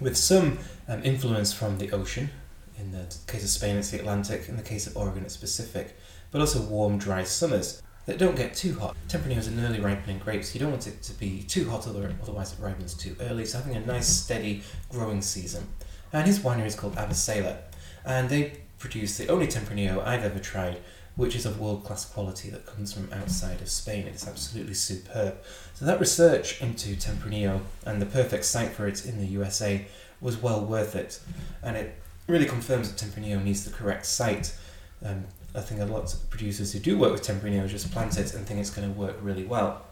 with 0.00 0.16
some 0.16 0.58
um, 0.88 1.04
influence 1.04 1.52
from 1.52 1.78
the 1.78 1.92
ocean. 1.92 2.30
In 2.76 2.90
the 2.90 3.06
case 3.28 3.44
of 3.44 3.50
Spain, 3.50 3.76
it's 3.76 3.90
the 3.90 4.00
Atlantic. 4.00 4.48
In 4.48 4.56
the 4.56 4.62
case 4.62 4.88
of 4.88 4.96
Oregon, 4.96 5.24
it's 5.24 5.36
Pacific. 5.36 5.96
But 6.32 6.40
also 6.40 6.60
warm, 6.60 6.98
dry 6.98 7.22
summers 7.22 7.80
that 8.08 8.16
don't 8.16 8.36
get 8.36 8.54
too 8.54 8.74
hot. 8.78 8.96
Tempranillo 9.06 9.36
is 9.36 9.48
an 9.48 9.60
early 9.60 9.80
ripening 9.80 10.18
grape, 10.18 10.42
so 10.42 10.54
you 10.54 10.60
don't 10.60 10.70
want 10.70 10.86
it 10.86 11.02
to 11.02 11.12
be 11.12 11.42
too 11.42 11.68
hot, 11.68 11.86
otherwise 11.86 12.54
it 12.54 12.58
ripens 12.58 12.94
too 12.94 13.14
early. 13.20 13.44
So 13.44 13.58
having 13.58 13.76
a 13.76 13.84
nice, 13.84 14.08
steady 14.08 14.62
growing 14.88 15.20
season. 15.20 15.68
And 16.10 16.26
his 16.26 16.38
winery 16.38 16.64
is 16.64 16.74
called 16.74 16.96
Abacela, 16.96 17.58
and 18.06 18.30
they 18.30 18.62
produce 18.78 19.18
the 19.18 19.28
only 19.28 19.46
Tempranillo 19.46 20.02
I've 20.06 20.24
ever 20.24 20.38
tried 20.38 20.78
which 21.16 21.34
is 21.34 21.44
of 21.44 21.58
world 21.58 21.84
class 21.84 22.04
quality 22.04 22.48
that 22.48 22.64
comes 22.64 22.92
from 22.92 23.12
outside 23.12 23.60
of 23.60 23.68
Spain. 23.68 24.06
It's 24.06 24.26
absolutely 24.26 24.74
superb. 24.74 25.36
So 25.74 25.84
that 25.84 25.98
research 25.98 26.62
into 26.62 26.94
Tempranillo 26.94 27.60
and 27.84 28.00
the 28.00 28.06
perfect 28.06 28.44
site 28.44 28.70
for 28.70 28.86
it 28.86 29.04
in 29.04 29.18
the 29.18 29.26
USA 29.26 29.84
was 30.20 30.36
well 30.36 30.64
worth 30.64 30.94
it, 30.94 31.20
and 31.62 31.76
it 31.76 32.00
really 32.28 32.46
confirms 32.46 32.90
that 32.90 33.04
Tempranillo 33.04 33.42
needs 33.42 33.64
the 33.64 33.70
correct 33.72 34.06
site. 34.06 34.56
Um, 35.04 35.24
I 35.54 35.60
think 35.60 35.80
a 35.80 35.84
lot 35.84 36.12
of 36.12 36.30
producers 36.30 36.72
who 36.72 36.78
do 36.78 36.98
work 36.98 37.12
with 37.12 37.22
Tempranillo 37.22 37.68
just 37.68 37.90
plant 37.90 38.18
it 38.18 38.34
and 38.34 38.46
think 38.46 38.60
it's 38.60 38.70
going 38.70 38.92
to 38.92 38.98
work 38.98 39.16
really 39.22 39.44
well. 39.44 39.82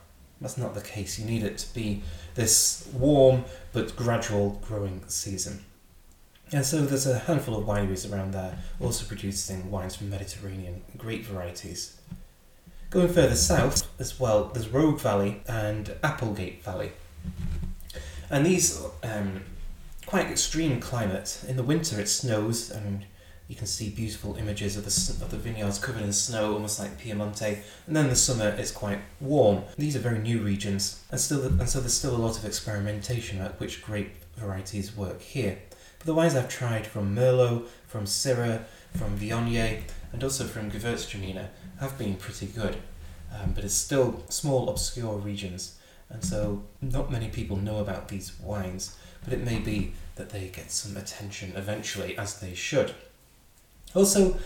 That's 0.40 0.58
not 0.58 0.74
the 0.74 0.82
case. 0.82 1.18
You 1.18 1.24
need 1.24 1.42
it 1.42 1.58
to 1.58 1.74
be 1.74 2.02
this 2.34 2.88
warm 2.92 3.44
but 3.72 3.96
gradual 3.96 4.60
growing 4.66 5.02
season. 5.06 5.64
And 6.52 6.64
so 6.64 6.82
there's 6.82 7.06
a 7.06 7.20
handful 7.20 7.56
of 7.56 7.64
wineries 7.64 8.10
around 8.10 8.32
there 8.32 8.58
also 8.80 9.04
producing 9.06 9.70
wines 9.70 9.96
from 9.96 10.10
Mediterranean 10.10 10.82
grape 10.96 11.24
varieties. 11.24 12.00
Going 12.90 13.08
further 13.08 13.34
south 13.34 13.88
as 13.98 14.20
well, 14.20 14.44
there's 14.44 14.68
Rogue 14.68 15.00
Valley 15.00 15.42
and 15.48 15.96
Applegate 16.04 16.62
Valley. 16.62 16.92
And 18.30 18.46
these 18.46 18.80
um, 19.02 19.42
quite 20.06 20.30
extreme 20.30 20.80
climate. 20.80 21.42
In 21.48 21.56
the 21.56 21.62
winter 21.64 21.98
it 21.98 22.08
snows 22.08 22.70
and 22.70 23.06
you 23.48 23.54
can 23.54 23.66
see 23.66 23.90
beautiful 23.90 24.36
images 24.36 24.76
of 24.76 24.84
the, 24.84 25.24
of 25.24 25.30
the 25.30 25.36
vineyards 25.36 25.78
covered 25.78 26.02
in 26.02 26.12
snow, 26.12 26.54
almost 26.54 26.80
like 26.80 27.00
Piemonte. 27.00 27.58
And 27.86 27.94
then 27.94 28.08
the 28.08 28.16
summer 28.16 28.48
is 28.48 28.72
quite 28.72 28.98
warm. 29.20 29.62
These 29.78 29.94
are 29.94 30.00
very 30.00 30.18
new 30.18 30.40
regions, 30.40 31.02
and 31.10 31.20
still, 31.20 31.44
and 31.44 31.68
so 31.68 31.80
there's 31.80 31.94
still 31.94 32.16
a 32.16 32.18
lot 32.18 32.36
of 32.36 32.44
experimentation 32.44 33.40
about 33.40 33.60
which 33.60 33.82
grape 33.82 34.14
varieties 34.36 34.96
work 34.96 35.22
here. 35.22 35.58
But 35.98 36.06
the 36.06 36.14
wines 36.14 36.34
I've 36.34 36.48
tried 36.48 36.86
from 36.86 37.14
Merlot, 37.14 37.66
from 37.86 38.04
Syrah, 38.04 38.64
from 38.94 39.16
Viognier, 39.18 39.82
and 40.12 40.24
also 40.24 40.44
from 40.44 40.70
Gewürztraminer 40.70 41.48
have 41.78 41.96
been 41.98 42.16
pretty 42.16 42.46
good. 42.46 42.78
Um, 43.32 43.52
but 43.52 43.64
it's 43.64 43.74
still 43.74 44.24
small, 44.28 44.68
obscure 44.68 45.18
regions, 45.18 45.78
and 46.10 46.24
so 46.24 46.64
not 46.80 47.12
many 47.12 47.28
people 47.28 47.56
know 47.56 47.78
about 47.78 48.08
these 48.08 48.38
wines, 48.40 48.96
but 49.24 49.32
it 49.32 49.44
may 49.44 49.58
be 49.58 49.92
that 50.16 50.30
they 50.30 50.48
get 50.48 50.70
some 50.70 50.96
attention 50.96 51.52
eventually, 51.54 52.16
as 52.16 52.40
they 52.40 52.54
should. 52.54 52.94
Also, 53.96 54.36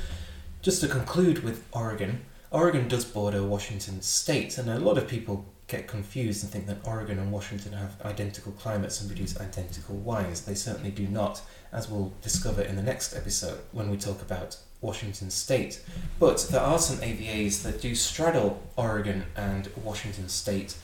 just 0.63 0.81
to 0.81 0.87
conclude 0.87 1.43
with 1.43 1.67
Oregon, 1.73 2.25
Oregon 2.53 2.87
does 2.87 3.05
border 3.05 3.43
Washington 3.43 4.01
state, 4.01 4.57
and 4.57 4.71
a 4.71 4.79
lot 4.79 4.97
of 4.97 5.09
people 5.09 5.45
get 5.67 5.89
confused 5.89 6.45
and 6.45 6.53
think 6.53 6.67
that 6.67 6.87
Oregon 6.87 7.19
and 7.19 7.33
Washington 7.33 7.73
have 7.73 8.01
identical 8.05 8.53
climates 8.53 9.01
and 9.01 9.11
produce 9.11 9.41
identical 9.41 9.97
wines. 9.97 10.43
They 10.43 10.55
certainly 10.55 10.93
do 10.93 11.09
not, 11.09 11.43
as 11.73 11.89
we'll 11.89 12.13
discover 12.23 12.63
in 12.63 12.77
the 12.77 12.83
next 12.83 13.17
episode 13.17 13.59
when 13.73 13.91
we 13.91 13.97
talk 13.97 14.23
about 14.23 14.57
Washington 14.81 15.31
State. 15.31 15.85
But 16.21 16.47
there 16.51 16.61
are 16.61 16.79
some 16.79 16.99
AVAs 16.99 17.63
that 17.65 17.81
do 17.81 17.97
straddle 17.97 18.63
Oregon 18.77 19.25
and 19.37 19.69
Washington 19.83 20.29
State, 20.29 20.77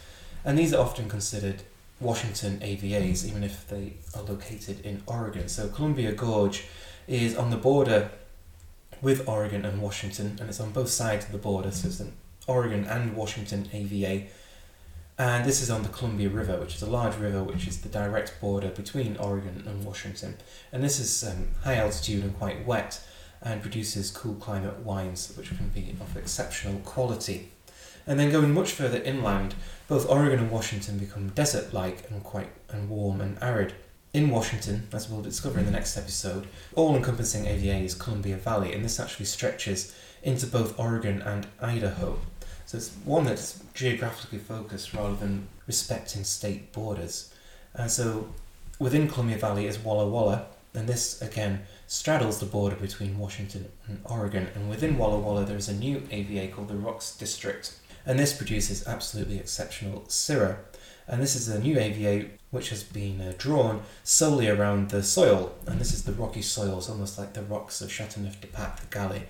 and 0.45 0.59
these 0.59 0.75
are 0.75 0.85
often 0.85 1.09
considered 1.09 1.63
Washington 2.01 2.59
AVAs, 2.59 3.25
even 3.25 3.45
if 3.45 3.69
they 3.69 3.95
are 4.15 4.23
located 4.23 4.81
in 4.81 5.05
Oregon. 5.07 5.49
So 5.49 5.69
Columbia 5.69 6.11
Gorge 6.13 6.65
is 7.07 7.37
on 7.37 7.51
the 7.51 7.57
border 7.57 8.11
with 9.03 9.29
Oregon 9.29 9.65
and 9.65 9.81
Washington, 9.81 10.37
and 10.41 10.49
it's 10.49 10.61
on 10.61 10.73
both 10.73 10.89
sides 10.89 11.27
of 11.27 11.33
the 11.33 11.39
border, 11.39 11.71
so 11.71 11.89
it's 11.89 12.01
an 12.01 12.13
Oregon 12.47 12.85
and 12.85 13.17
Washington 13.17 13.69
AVA. 13.73 14.27
And 15.19 15.47
this 15.47 15.63
is 15.63 15.71
on 15.71 15.83
the 15.83 15.89
Columbia 15.89 16.29
River, 16.29 16.59
which 16.59 16.75
is 16.75 16.83
a 16.83 16.91
large 16.91 17.17
river 17.17 17.43
which 17.43 17.67
is 17.67 17.81
the 17.81 17.89
direct 17.89 18.39
border 18.41 18.69
between 18.69 19.17
Oregon 19.17 19.65
and 19.67 19.85
Washington. 19.85 20.37
And 20.73 20.85
this 20.85 21.01
is 21.01 21.25
um, 21.25 21.49
high 21.65 21.77
altitude 21.77 22.23
and 22.23 22.37
quite 22.39 22.67
wet 22.67 23.01
and 23.41 23.63
produces 23.63 24.11
cool 24.11 24.35
climate 24.35 24.79
wines 24.81 25.33
which 25.37 25.49
can 25.57 25.69
be 25.69 25.95
of 26.01 26.17
exceptional 26.17 26.81
quality. 26.81 27.53
And 28.07 28.21
then 28.21 28.31
going 28.31 28.53
much 28.53 28.73
further 28.73 29.03
inland, 29.03 29.55
both 29.89 30.09
Oregon 30.09 30.39
and 30.39 30.51
Washington 30.51 30.99
become 30.99 31.31
desert-like 31.31 32.11
and 32.11 32.23
quite 32.23 32.51
and 32.69 32.89
warm 32.89 33.21
and 33.21 33.39
arid. 33.43 33.75
In 34.17 34.31
Washington, 34.31 34.89
as 34.95 35.11
we'll 35.11 35.21
discover 35.21 35.59
in 35.59 35.67
the 35.67 35.71
next 35.71 35.95
episode, 35.95 36.47
all-encompassing 36.75 37.45
AVA 37.45 37.85
is 37.85 37.95
Columbia 37.95 38.37
Valley, 38.37 38.73
and 38.73 38.83
this 38.83 38.99
actually 38.99 39.27
stretches 39.27 39.95
into 40.23 40.47
both 40.47 40.81
Oregon 40.81 41.21
and 41.21 41.47
Idaho. 41.61 42.19
So 42.65 42.79
it's 42.79 42.95
one 43.05 43.25
that's 43.25 43.63
geographically 43.75 44.39
focused 44.39 44.95
rather 44.95 45.17
than 45.17 45.49
respecting 45.67 46.25
state 46.25 46.73
borders. 46.73 47.31
And 47.75 47.91
so 47.91 48.29
within 48.79 49.07
Columbia 49.07 49.37
Valley 49.37 49.67
is 49.67 49.79
Walla 49.79 50.09
Walla, 50.09 50.47
and 50.73 50.89
this 50.89 51.21
again 51.21 51.67
straddles 51.87 52.41
the 52.41 52.47
border 52.47 52.77
between 52.77 53.19
Washington 53.19 53.71
and 53.87 54.01
Oregon. 54.07 54.49
And 54.55 54.71
within 54.71 54.97
Walla 54.97 55.19
Walla, 55.19 55.45
there 55.45 55.59
is 55.59 55.69
a 55.69 55.75
new 55.75 56.03
AVA 56.11 56.49
called 56.55 56.69
the 56.69 56.77
Rocks 56.77 57.15
District, 57.15 57.71
and 58.07 58.19
this 58.19 58.35
produces 58.35 58.89
absolutely 58.89 59.39
exceptional 59.39 60.05
Syrah. 60.09 60.57
And 61.09 61.23
this 61.23 61.37
is 61.37 61.49
a 61.49 61.61
new 61.61 61.79
AVA 61.79 62.31
which 62.51 62.71
has 62.71 62.83
been 62.83 63.21
uh, 63.21 63.33
drawn 63.39 63.83
solely 64.03 64.49
around 64.49 64.91
the 64.91 65.03
soil, 65.03 65.55
and 65.67 65.81
this 65.81 65.93
is 65.93 66.05
the 66.05 66.13
rocky 66.13 66.43
soils, 66.43 66.89
almost 66.89 67.19
like 67.19 67.35
the 67.35 67.43
rocks 67.43 67.81
of 67.81 67.93
Chateauneuf-du-Pape, 67.93 68.77
the 68.81 68.87
galets. 68.91 69.27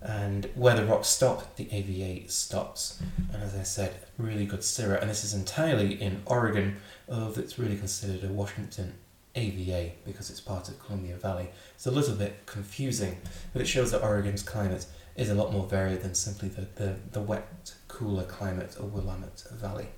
And 0.00 0.48
where 0.54 0.76
the 0.76 0.84
rocks 0.84 1.08
stop, 1.08 1.56
the 1.56 1.68
AVA 1.72 2.30
stops. 2.30 3.02
And 3.32 3.42
as 3.42 3.56
I 3.56 3.62
said, 3.62 3.94
really 4.18 4.46
good 4.46 4.60
Syrah, 4.60 5.00
and 5.00 5.10
this 5.10 5.24
is 5.24 5.34
entirely 5.34 6.00
in 6.00 6.22
Oregon, 6.26 6.76
although 7.08 7.40
it's 7.40 7.58
really 7.58 7.76
considered 7.76 8.22
a 8.22 8.32
Washington 8.32 8.94
AVA 9.34 9.92
because 10.04 10.30
it's 10.30 10.40
part 10.40 10.68
of 10.68 10.78
Columbia 10.84 11.16
Valley. 11.16 11.48
It's 11.74 11.86
a 11.86 11.90
little 11.90 12.14
bit 12.14 12.46
confusing, 12.46 13.18
but 13.52 13.62
it 13.62 13.66
shows 13.66 13.90
that 13.90 14.02
Oregon's 14.02 14.42
climate 14.42 14.86
is 15.16 15.30
a 15.30 15.34
lot 15.34 15.52
more 15.52 15.66
varied 15.66 16.02
than 16.02 16.14
simply 16.14 16.48
the, 16.48 16.66
the, 16.76 16.96
the 17.12 17.20
wet, 17.20 17.74
cooler 17.88 18.24
climate 18.24 18.76
of 18.76 18.92
Willamette 18.92 19.44
Valley. 19.52 19.88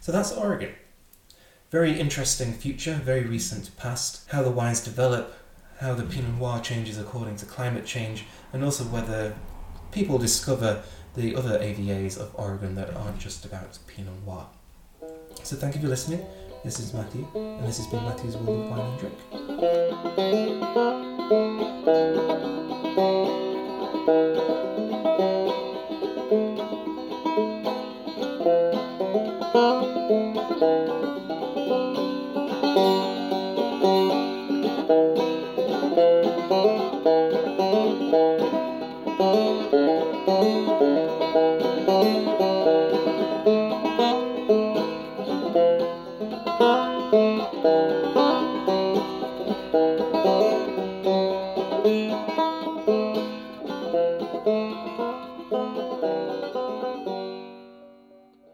So 0.00 0.12
that's 0.12 0.32
Oregon. 0.32 0.74
Very 1.70 1.98
interesting 1.98 2.52
future, 2.52 2.94
very 2.94 3.24
recent 3.24 3.76
past, 3.76 4.28
how 4.30 4.42
the 4.42 4.50
wines 4.50 4.80
develop, 4.84 5.34
how 5.80 5.94
the 5.94 6.02
Pinot 6.02 6.38
Noir 6.38 6.60
changes 6.60 6.98
according 6.98 7.36
to 7.36 7.46
climate 7.46 7.86
change, 7.86 8.24
and 8.52 8.62
also 8.62 8.84
whether 8.84 9.34
people 9.90 10.18
discover 10.18 10.82
the 11.14 11.34
other 11.36 11.58
AVAs 11.58 12.18
of 12.18 12.34
Oregon 12.34 12.74
that 12.74 12.94
aren't 12.94 13.18
just 13.18 13.44
about 13.44 13.78
Pinot 13.86 14.12
Noir. 14.26 14.46
So 15.42 15.56
thank 15.56 15.74
you 15.74 15.80
for 15.80 15.88
listening. 15.88 16.24
This 16.64 16.78
is 16.78 16.94
Matthew, 16.94 17.26
and 17.34 17.66
this 17.66 17.78
has 17.78 17.86
been 17.88 18.04
Matthew's 18.04 18.36
World 18.36 18.64
of 18.64 18.70
Wine 18.70 18.80
and 18.80 19.00
Drink. 19.00 19.18